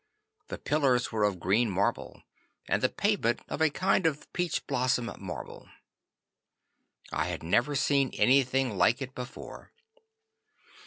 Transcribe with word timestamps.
The 0.47 0.57
pillars 0.57 1.11
were 1.11 1.23
of 1.23 1.39
green 1.39 1.69
marble, 1.69 2.23
and 2.67 2.81
the 2.81 2.89
pavement 2.89 3.41
of 3.47 3.61
a 3.61 3.69
kind 3.69 4.07
of 4.07 4.33
peach 4.33 4.65
blossom 4.65 5.11
marble. 5.19 5.69
I 7.11 7.25
had 7.27 7.43
never 7.43 7.75
seen 7.75 8.09
anything 8.15 8.75
like 8.79 8.99
it 9.03 9.13
before. 9.13 9.71